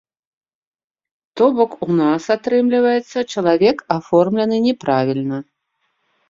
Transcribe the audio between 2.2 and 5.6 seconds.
атрымліваецца, чалавек аформлены няправільна.